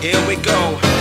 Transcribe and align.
Here 0.00 0.26
we 0.26 0.36
go. 0.36 0.91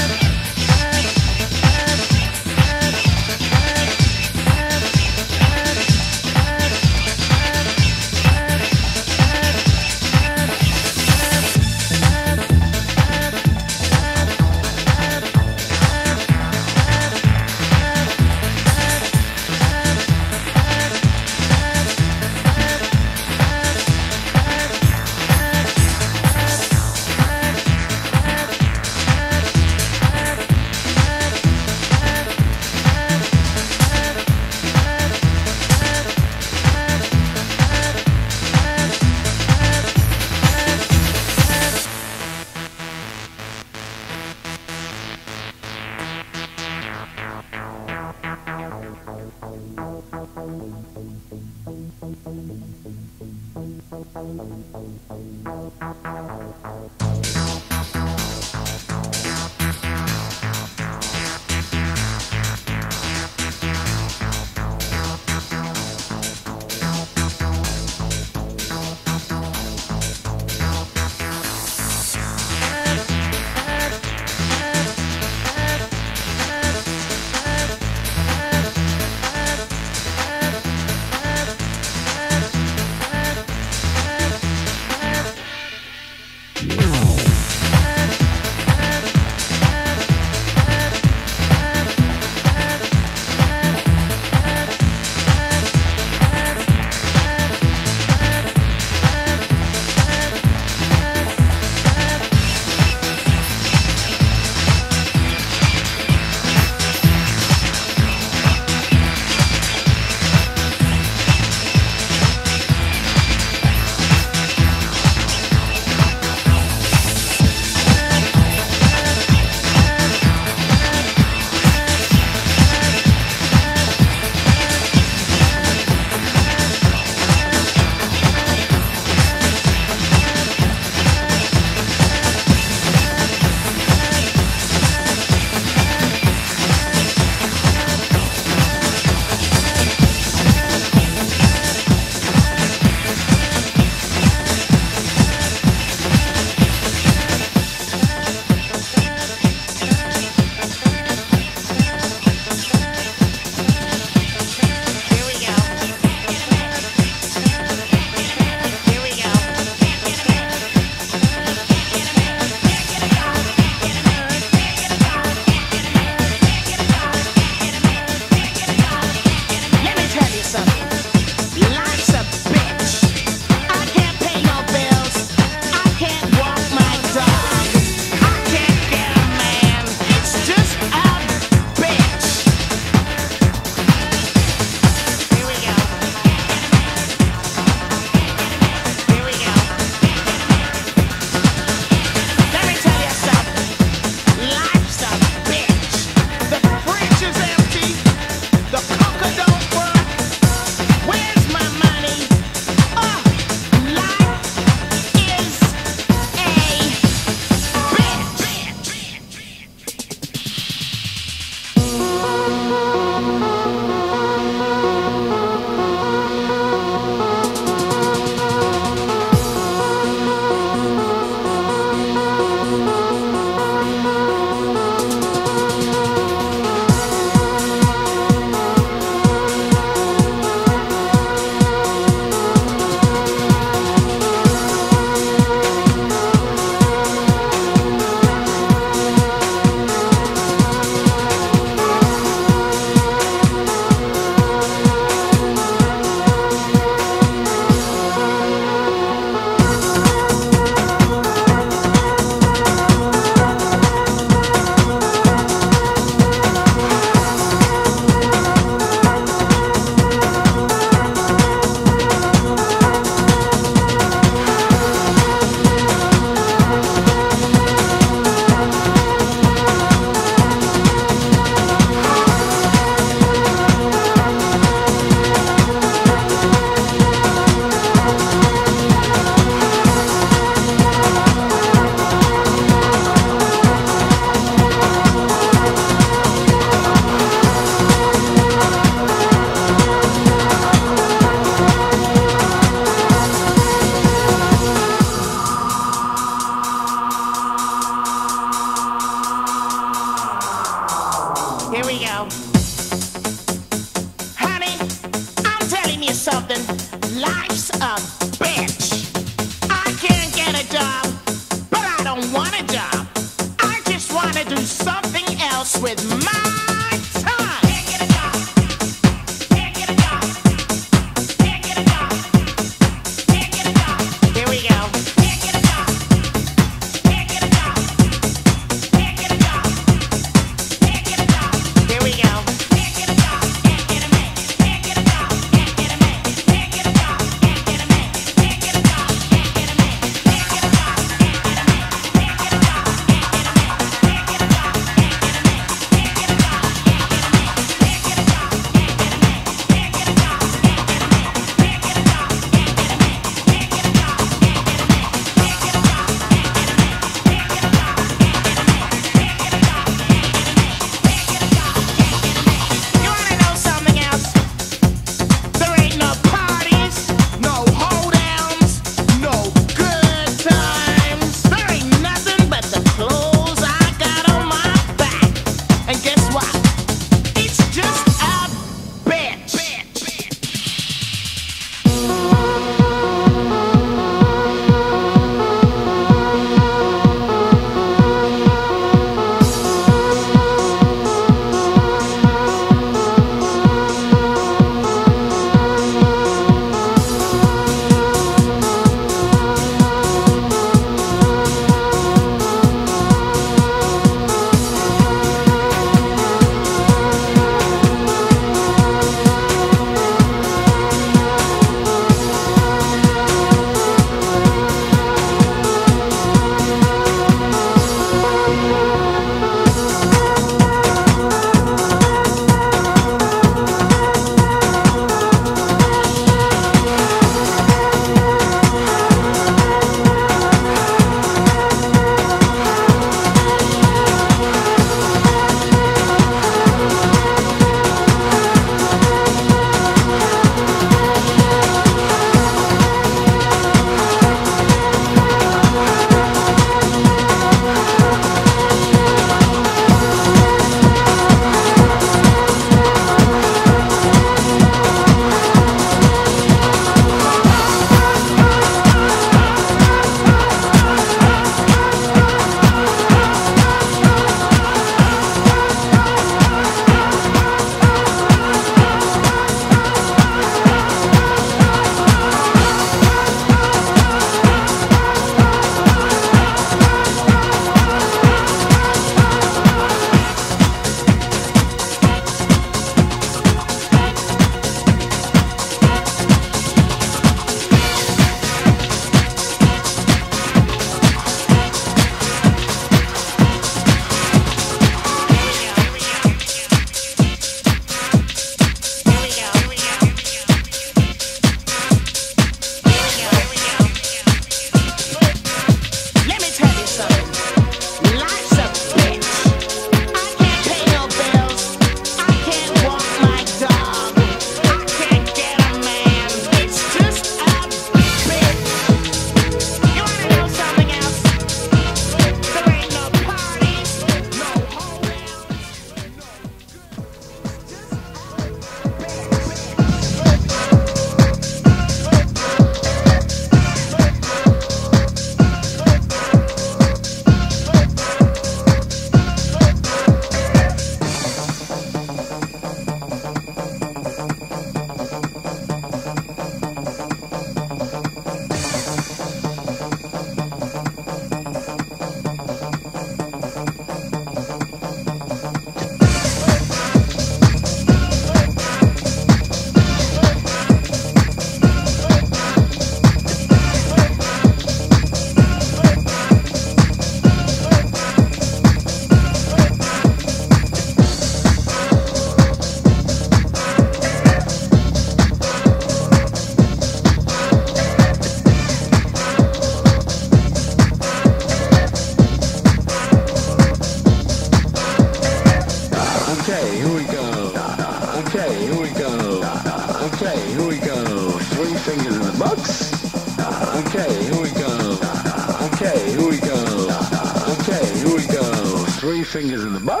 Fingers 599.31 599.63
in 599.63 599.73
the 599.73 599.79
box. 599.79 600.00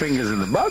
Fingers 0.00 0.30
in 0.30 0.40
the 0.40 0.46
box. 0.46 0.69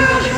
Oh, 0.00 0.04
my 0.04 0.28
God. 0.30 0.37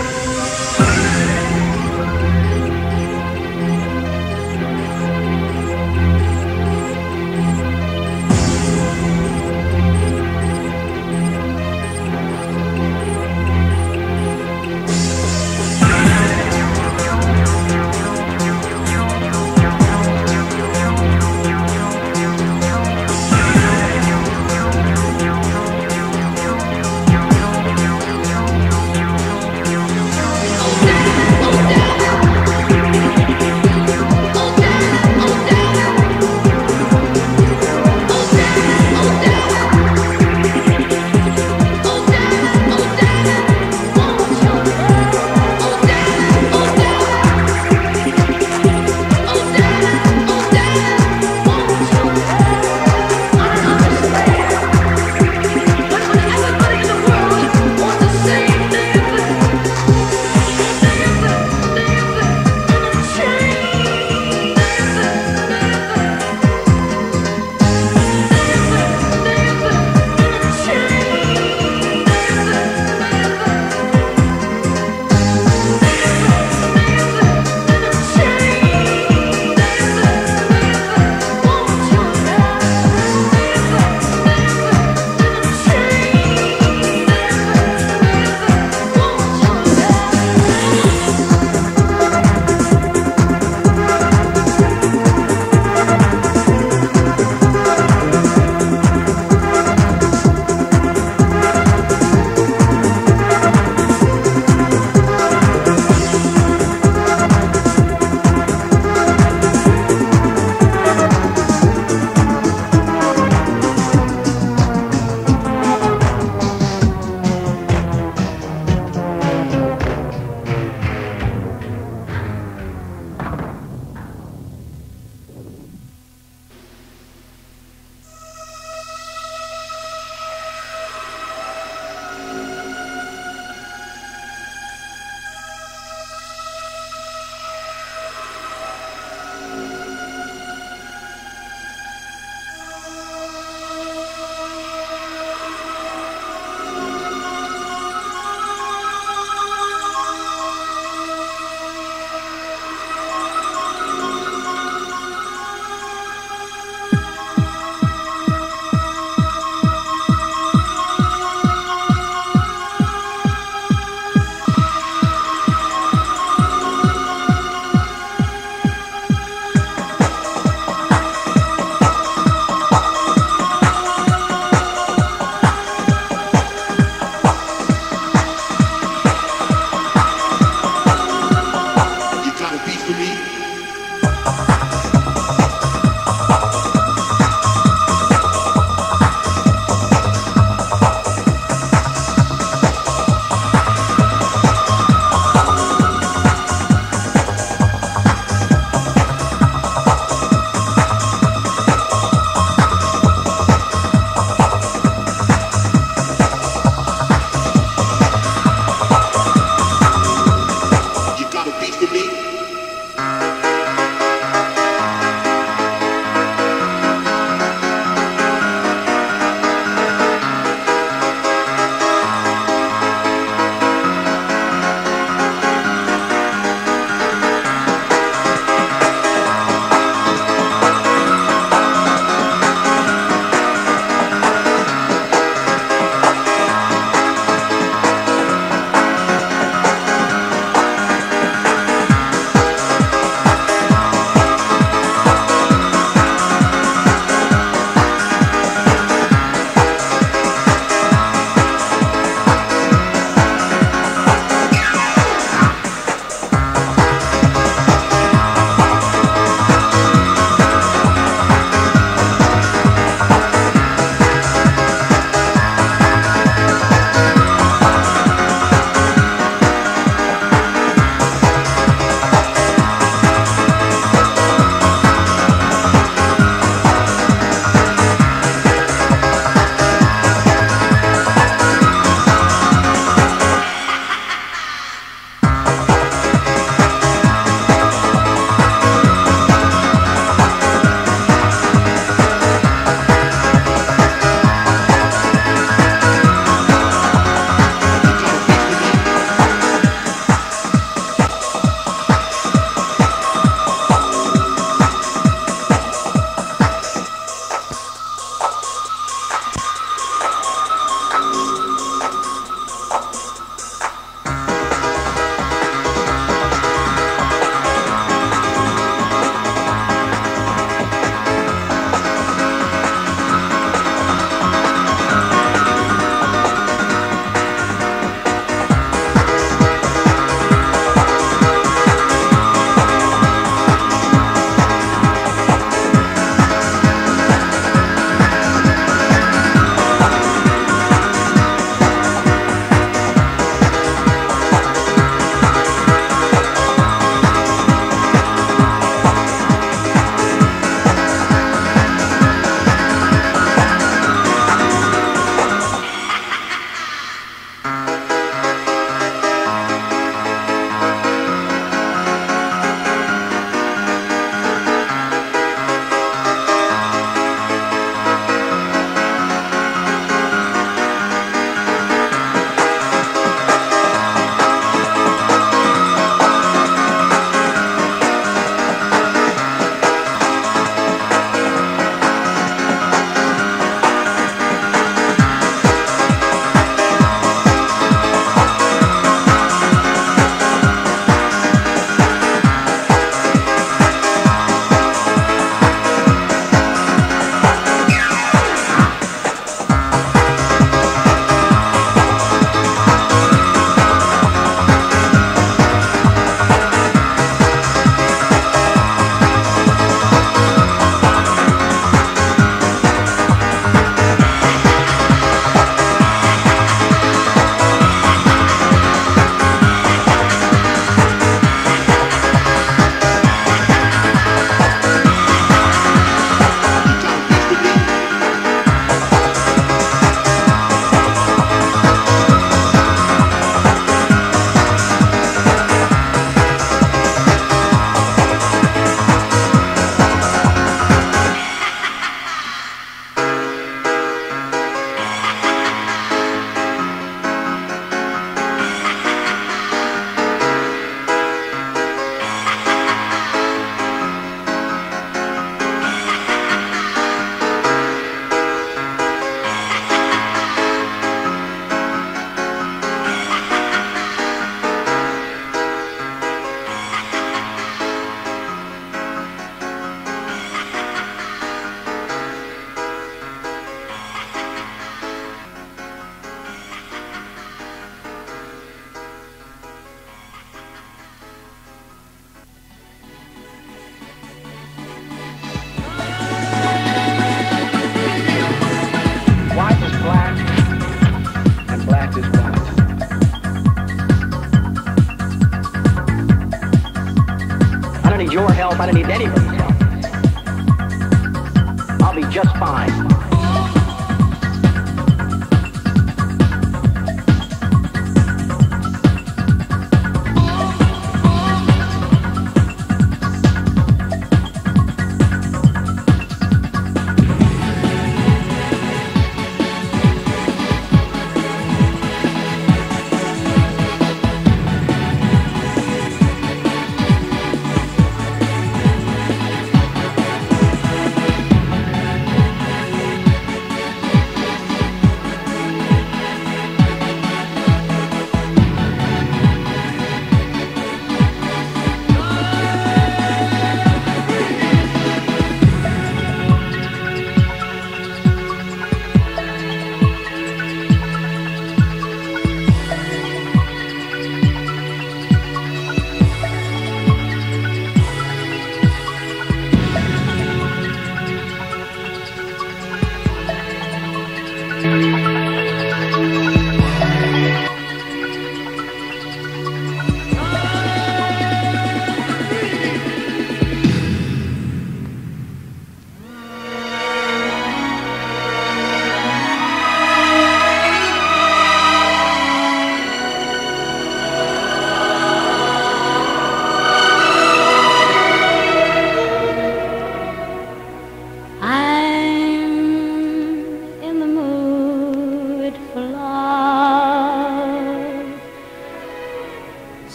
I 498.72 498.82
don't 498.82 499.19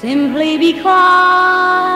simply 0.00 0.56
because 0.56 1.89